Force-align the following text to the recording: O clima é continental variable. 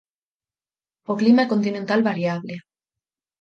O 1.11 1.13
clima 1.19 1.41
é 1.45 1.51
continental 1.53 1.99
variable. 2.09 2.55